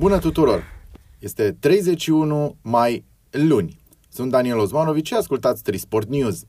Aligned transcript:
Bună 0.00 0.18
tuturor! 0.18 0.64
Este 1.18 1.56
31 1.60 2.56
mai 2.62 3.04
luni. 3.30 3.80
Sunt 4.08 4.30
Daniel 4.30 4.58
Osmanovici 4.58 5.06
și 5.06 5.14
ascultați 5.14 5.62
Trisport 5.62 6.08
News. 6.08 6.44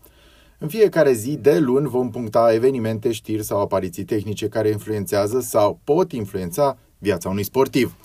În 0.60 0.68
fiecare 0.68 1.14
zi 1.14 1.36
de 1.36 1.60
luni 1.60 1.88
vom 1.88 2.10
puncta 2.10 2.54
evenimente, 2.54 3.12
știri 3.12 3.44
sau 3.44 3.62
apariții 3.62 4.04
tehnice 4.04 4.48
care 4.48 4.70
influențează 4.70 5.40
sau 5.40 5.80
pot 5.84 6.12
influența 6.12 6.78
viața 6.98 7.30
unui 7.30 7.44
sportiv. 7.44 7.96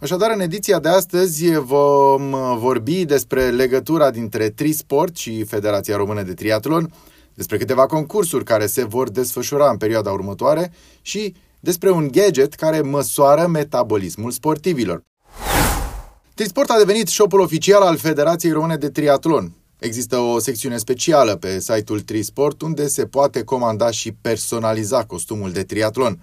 Așadar, 0.00 0.30
în 0.34 0.40
ediția 0.40 0.78
de 0.78 0.88
astăzi 0.88 1.52
vom 1.52 2.34
vorbi 2.58 3.04
despre 3.04 3.50
legătura 3.50 4.10
dintre 4.10 4.48
Trisport 4.48 5.16
și 5.16 5.44
Federația 5.44 5.96
Română 5.96 6.22
de 6.22 6.34
Triatlon, 6.34 6.92
despre 7.34 7.56
câteva 7.56 7.86
concursuri 7.86 8.44
care 8.44 8.66
se 8.66 8.84
vor 8.84 9.10
desfășura 9.10 9.70
în 9.70 9.76
perioada 9.76 10.10
următoare 10.10 10.72
și 11.02 11.34
despre 11.60 11.90
un 11.90 12.08
gadget 12.12 12.54
care 12.54 12.80
măsoară 12.80 13.46
metabolismul 13.46 14.30
sportivilor. 14.30 15.02
Trisport 16.34 16.70
a 16.70 16.78
devenit 16.78 17.08
shopul 17.08 17.40
oficial 17.40 17.82
al 17.82 17.96
Federației 17.96 18.52
Române 18.52 18.76
de 18.76 18.90
Triatlon. 18.90 19.52
Există 19.78 20.16
o 20.16 20.38
secțiune 20.38 20.76
specială 20.76 21.36
pe 21.36 21.60
site-ul 21.60 22.00
Trisport 22.00 22.62
unde 22.62 22.86
se 22.86 23.06
poate 23.06 23.42
comanda 23.42 23.90
și 23.90 24.12
personaliza 24.12 25.04
costumul 25.04 25.52
de 25.52 25.62
triatlon. 25.62 26.20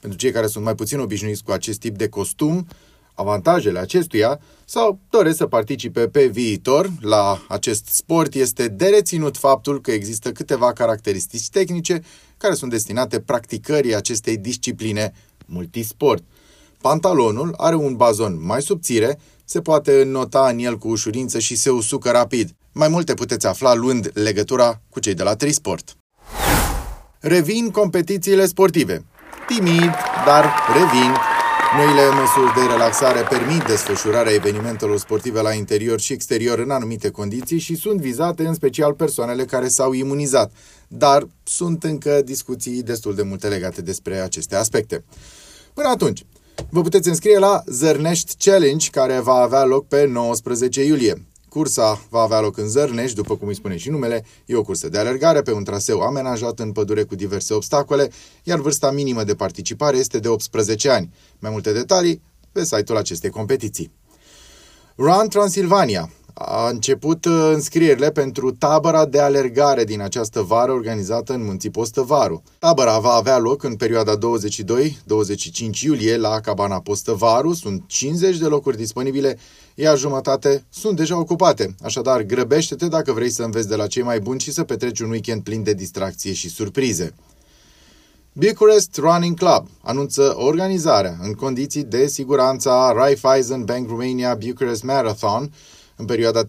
Pentru 0.00 0.18
cei 0.18 0.30
care 0.30 0.46
sunt 0.46 0.64
mai 0.64 0.74
puțin 0.74 0.98
obișnuiți 0.98 1.42
cu 1.42 1.50
acest 1.50 1.78
tip 1.78 1.96
de 1.96 2.08
costum, 2.08 2.66
avantajele 3.14 3.78
acestuia 3.78 4.40
sau 4.64 4.98
doresc 5.10 5.36
să 5.36 5.46
participe 5.46 6.08
pe 6.08 6.26
viitor 6.26 6.90
la 7.00 7.44
acest 7.48 7.86
sport, 7.86 8.34
este 8.34 8.68
de 8.68 8.86
reținut 8.86 9.36
faptul 9.36 9.80
că 9.80 9.90
există 9.90 10.32
câteva 10.32 10.72
caracteristici 10.72 11.48
tehnice 11.48 12.02
care 12.36 12.54
sunt 12.54 12.70
destinate 12.70 13.20
practicării 13.20 13.94
acestei 13.94 14.36
discipline 14.36 15.12
multisport. 15.46 16.22
Pantalonul 16.80 17.54
are 17.56 17.74
un 17.74 17.96
bazon 17.96 18.44
mai 18.44 18.62
subțire, 18.62 19.18
se 19.44 19.60
poate 19.60 20.00
înnota 20.00 20.48
în 20.48 20.58
el 20.58 20.78
cu 20.78 20.88
ușurință 20.88 21.38
și 21.38 21.56
se 21.56 21.70
usucă 21.70 22.10
rapid. 22.10 22.50
Mai 22.72 22.88
multe 22.88 23.14
puteți 23.14 23.46
afla 23.46 23.74
luând 23.74 24.10
legătura 24.14 24.80
cu 24.88 25.00
cei 25.00 25.14
de 25.14 25.22
la 25.22 25.36
Trisport. 25.36 25.96
Revin 27.20 27.70
competițiile 27.70 28.46
sportive. 28.46 29.04
Timid, 29.46 29.90
dar 30.26 30.52
revin 30.72 31.14
Noile 31.76 32.08
măsuri 32.08 32.54
de 32.54 32.72
relaxare 32.72 33.20
permit 33.20 33.62
desfășurarea 33.62 34.32
evenimentelor 34.32 34.98
sportive 34.98 35.40
la 35.40 35.52
interior 35.52 36.00
și 36.00 36.12
exterior 36.12 36.58
în 36.58 36.70
anumite 36.70 37.10
condiții 37.10 37.58
și 37.58 37.74
sunt 37.76 38.00
vizate 38.00 38.46
în 38.46 38.54
special 38.54 38.92
persoanele 38.92 39.44
care 39.44 39.68
s-au 39.68 39.92
imunizat, 39.92 40.52
dar 40.88 41.28
sunt 41.42 41.84
încă 41.84 42.22
discuții 42.24 42.82
destul 42.82 43.14
de 43.14 43.22
multe 43.22 43.48
legate 43.48 43.82
despre 43.82 44.20
aceste 44.20 44.56
aspecte. 44.56 45.04
Până 45.72 45.88
atunci, 45.88 46.24
vă 46.70 46.82
puteți 46.82 47.08
înscrie 47.08 47.38
la 47.38 47.62
Zărnești 47.66 48.34
Challenge, 48.38 48.90
care 48.90 49.20
va 49.20 49.34
avea 49.34 49.64
loc 49.64 49.86
pe 49.88 50.06
19 50.06 50.84
iulie. 50.84 51.22
Cursa 51.54 52.00
va 52.08 52.20
avea 52.20 52.40
loc 52.40 52.56
în 52.56 52.68
Zărnești, 52.68 53.16
după 53.16 53.36
cum 53.36 53.48
îi 53.48 53.54
spune 53.54 53.76
și 53.76 53.90
numele, 53.90 54.24
e 54.46 54.56
o 54.56 54.62
cursă 54.62 54.88
de 54.88 54.98
alergare 54.98 55.42
pe 55.42 55.52
un 55.52 55.64
traseu 55.64 56.00
amenajat 56.00 56.58
în 56.58 56.72
pădure 56.72 57.02
cu 57.02 57.14
diverse 57.14 57.54
obstacole, 57.54 58.10
iar 58.42 58.58
vârsta 58.58 58.90
minimă 58.90 59.24
de 59.24 59.34
participare 59.34 59.96
este 59.96 60.18
de 60.18 60.28
18 60.28 60.90
ani. 60.90 61.14
Mai 61.38 61.50
multe 61.50 61.72
detalii 61.72 62.22
pe 62.52 62.64
site-ul 62.64 62.98
acestei 62.98 63.30
competiții. 63.30 63.92
Run 64.96 65.28
Transilvania 65.28 66.10
a 66.34 66.68
început 66.68 67.24
uh, 67.24 67.50
înscrierile 67.54 68.10
pentru 68.10 68.52
tabăra 68.52 69.06
de 69.06 69.20
alergare 69.20 69.84
din 69.84 70.00
această 70.00 70.40
vară 70.40 70.72
organizată 70.72 71.32
în 71.32 71.44
Munții 71.44 71.70
Postăvaru. 71.70 72.42
Tabăra 72.58 72.98
va 72.98 73.12
avea 73.12 73.38
loc 73.38 73.62
în 73.62 73.76
perioada 73.76 74.18
22-25 74.18 74.20
iulie 75.82 76.16
la 76.16 76.40
Cabana 76.40 76.80
Postăvaru. 76.80 77.52
Sunt 77.52 77.82
50 77.86 78.36
de 78.36 78.46
locuri 78.46 78.76
disponibile, 78.76 79.38
iar 79.74 79.98
jumătate 79.98 80.64
sunt 80.70 80.96
deja 80.96 81.18
ocupate. 81.18 81.74
Așadar, 81.82 82.22
grăbește-te 82.22 82.88
dacă 82.88 83.12
vrei 83.12 83.30
să 83.30 83.42
înveți 83.42 83.68
de 83.68 83.76
la 83.76 83.86
cei 83.86 84.02
mai 84.02 84.20
buni 84.20 84.40
și 84.40 84.52
să 84.52 84.64
petreci 84.64 85.00
un 85.00 85.10
weekend 85.10 85.42
plin 85.42 85.62
de 85.62 85.72
distracție 85.72 86.32
și 86.32 86.48
surprize. 86.48 87.14
Bucharest 88.32 88.96
Running 88.96 89.36
Club 89.36 89.66
anunță 89.82 90.34
organizarea 90.36 91.16
în 91.22 91.32
condiții 91.32 91.84
de 91.84 92.06
siguranță 92.06 92.70
a 92.70 92.92
Raiffeisen 92.92 93.64
Bank 93.64 93.88
Romania 93.88 94.34
Bucharest 94.34 94.82
Marathon, 94.82 95.50
în 95.96 96.04
perioada 96.04 96.44
30-31 96.44 96.46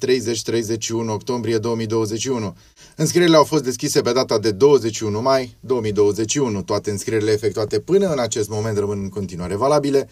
octombrie 1.08 1.58
2021. 1.58 2.56
Înscrierile 2.96 3.36
au 3.36 3.44
fost 3.44 3.64
deschise 3.64 4.02
pe 4.02 4.12
data 4.12 4.40
de 4.40 4.52
21 4.52 5.22
mai 5.22 5.58
2021. 5.60 6.64
Toate 6.64 6.92
înscrierile 6.92 7.32
efectuate 7.32 7.80
până 7.80 8.12
în 8.12 8.20
acest 8.20 8.50
moment 8.50 8.78
rămân 8.78 9.00
în 9.02 9.10
continuare 9.10 9.56
valabile. 9.56 10.10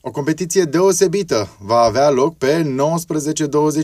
O 0.00 0.10
competiție 0.10 0.62
deosebită 0.62 1.56
va 1.58 1.78
avea 1.78 2.10
loc 2.10 2.36
pe 2.36 2.74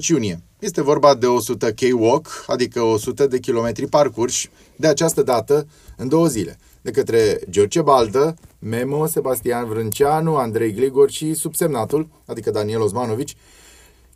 19-20 0.03 0.07
iunie. 0.09 0.43
Este 0.59 0.83
vorba 0.83 1.15
de 1.15 1.27
100 1.27 1.73
K-Walk, 1.73 2.45
adică 2.47 2.81
100 2.83 3.27
de 3.27 3.39
kilometri 3.39 3.87
parcurși, 3.87 4.51
de 4.77 4.87
această 4.87 5.23
dată 5.23 5.67
în 5.97 6.09
două 6.09 6.27
zile, 6.27 6.59
de 6.83 6.91
către 6.91 7.41
George 7.51 7.81
Baldă, 7.81 8.35
Memo, 8.59 9.07
Sebastian 9.07 9.69
Vrânceanu, 9.69 10.37
Andrei 10.37 10.73
Gligor 10.73 11.11
și 11.11 11.35
subsemnatul, 11.35 12.09
adică 12.27 12.51
Daniel 12.51 12.81
Osmanovici, 12.81 13.37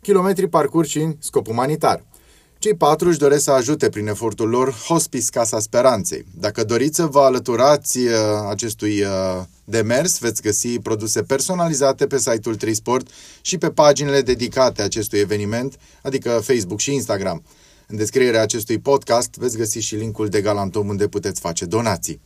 kilometri 0.05 0.47
parcurși 0.47 0.99
în 0.99 1.15
scop 1.19 1.47
umanitar. 1.47 2.03
Cei 2.59 2.75
patru 2.75 3.07
își 3.07 3.17
doresc 3.17 3.43
să 3.43 3.51
ajute 3.51 3.89
prin 3.89 4.07
efortul 4.07 4.49
lor 4.49 4.71
Hospice 4.71 5.25
Casa 5.31 5.59
Speranței. 5.59 6.25
Dacă 6.39 6.63
doriți 6.63 6.95
să 6.95 7.05
vă 7.05 7.19
alăturați 7.19 7.97
uh, 7.97 8.11
acestui 8.49 9.01
uh, 9.01 9.09
demers, 9.63 10.19
veți 10.19 10.41
găsi 10.41 10.79
produse 10.79 11.21
personalizate 11.21 12.07
pe 12.07 12.17
site-ul 12.17 12.55
Trisport 12.55 13.07
și 13.41 13.57
pe 13.57 13.69
paginile 13.69 14.21
dedicate 14.21 14.81
acestui 14.81 15.19
eveniment, 15.19 15.77
adică 16.01 16.29
Facebook 16.29 16.79
și 16.79 16.93
Instagram. 16.93 17.43
În 17.87 17.97
descrierea 17.97 18.41
acestui 18.41 18.79
podcast 18.79 19.35
veți 19.35 19.57
găsi 19.57 19.79
și 19.79 19.95
linkul 19.95 20.27
de 20.27 20.41
Galantom 20.41 20.87
unde 20.87 21.07
puteți 21.07 21.39
face 21.39 21.65
donații. 21.65 22.21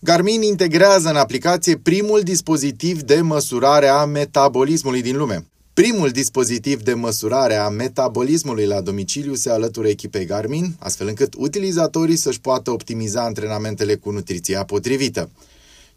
Garmin 0.00 0.42
integrează 0.42 1.08
în 1.08 1.16
aplicație 1.16 1.76
primul 1.76 2.20
dispozitiv 2.20 3.00
de 3.00 3.20
măsurare 3.20 3.88
a 3.88 4.04
metabolismului 4.04 5.02
din 5.02 5.16
lume. 5.16 5.48
Primul 5.74 6.08
dispozitiv 6.08 6.82
de 6.82 6.94
măsurare 6.94 7.54
a 7.54 7.68
metabolismului 7.68 8.66
la 8.66 8.80
domiciliu 8.80 9.34
se 9.34 9.50
alătură 9.50 9.88
echipei 9.88 10.24
Garmin, 10.24 10.74
astfel 10.78 11.06
încât 11.06 11.34
utilizatorii 11.36 12.16
să-și 12.16 12.40
poată 12.40 12.70
optimiza 12.70 13.22
antrenamentele 13.22 13.94
cu 13.94 14.10
nutriția 14.10 14.64
potrivită. 14.64 15.30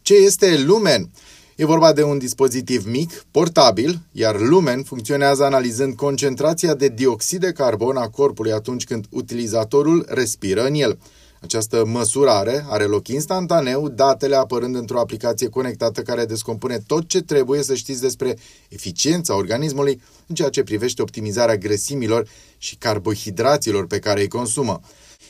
Ce 0.02 0.14
este 0.14 0.62
Lumen? 0.66 1.10
E 1.56 1.64
vorba 1.64 1.92
de 1.92 2.02
un 2.02 2.18
dispozitiv 2.18 2.86
mic, 2.86 3.24
portabil, 3.30 4.00
iar 4.12 4.40
Lumen 4.40 4.82
funcționează 4.82 5.44
analizând 5.44 5.94
concentrația 5.94 6.74
de 6.74 6.88
dioxid 6.88 7.40
de 7.40 7.52
carbon 7.52 7.96
a 7.96 8.08
corpului 8.08 8.52
atunci 8.52 8.84
când 8.84 9.04
utilizatorul 9.10 10.06
respiră 10.08 10.66
în 10.66 10.74
el. 10.74 10.98
Această 11.40 11.84
măsurare 11.84 12.64
are 12.68 12.84
loc 12.84 13.08
instantaneu, 13.08 13.88
datele 13.88 14.36
apărând 14.36 14.74
într-o 14.74 15.00
aplicație 15.00 15.48
conectată 15.48 16.02
care 16.02 16.24
descompune 16.24 16.78
tot 16.86 17.08
ce 17.08 17.22
trebuie 17.22 17.62
să 17.62 17.74
știți 17.74 18.00
despre 18.00 18.36
eficiența 18.68 19.36
organismului 19.36 20.00
în 20.26 20.34
ceea 20.34 20.48
ce 20.48 20.62
privește 20.62 21.02
optimizarea 21.02 21.56
grăsimilor 21.56 22.28
și 22.58 22.76
carbohidraților 22.76 23.86
pe 23.86 23.98
care 23.98 24.20
îi 24.20 24.28
consumă. 24.28 24.80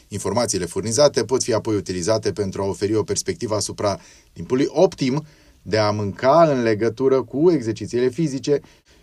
Informațiile 0.08 0.64
furnizate 0.64 1.24
pot 1.24 1.42
fi 1.42 1.52
apoi 1.52 1.76
utilizate 1.76 2.32
pentru 2.32 2.62
a 2.62 2.66
oferi 2.66 2.94
o 2.94 3.02
perspectivă 3.02 3.54
asupra 3.54 4.00
timpului 4.32 4.66
optim 4.68 5.26
de 5.62 5.78
a 5.78 5.90
mânca 5.90 6.50
în 6.50 6.62
legătură 6.62 7.22
cu 7.22 7.50
exercițiile 7.50 8.08
fizice 8.08 8.60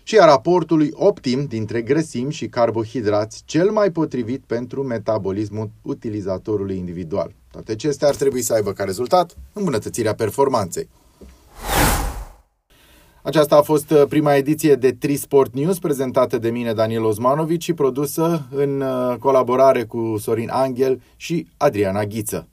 și 0.08 0.18
a 0.18 0.26
raportului 0.26 0.90
optim 0.94 1.46
dintre 1.46 1.82
grăsimi 1.82 2.32
și 2.32 2.48
carbohidrați, 2.48 3.42
cel 3.46 3.72
mai 3.72 3.92
potrivit 3.92 4.44
pentru 4.48 4.84
metabolismul 4.84 5.70
utilizatorului 5.82 6.78
individual. 6.78 7.34
Toate 7.52 7.72
acestea 7.72 8.08
ar 8.08 8.16
trebui 8.16 8.42
să 8.42 8.54
aibă 8.54 8.72
ca 8.72 8.84
rezultat 8.84 9.38
îmbunătățirea 9.54 10.14
performanței. 10.16 10.90
Aceasta 13.22 13.56
a 13.56 13.62
fost 13.62 13.92
uh, 13.92 14.04
prima 14.10 14.36
ediție 14.36 14.76
de 14.76 14.92
Trisport 14.92 15.54
News 15.54 15.80
prezentată 15.80 16.38
de 16.38 16.50
mine, 16.50 16.74
Daniel 16.74 17.04
Osmanovici, 17.04 17.64
și 17.64 17.74
produsă 17.74 18.48
în 18.52 18.82
uh, 18.82 19.16
colaborare 19.20 19.84
cu 19.84 20.18
Sorin 20.20 20.50
Angel 20.50 21.02
și 21.16 21.48
Adriana 21.58 22.04
Ghiță. 22.04 22.48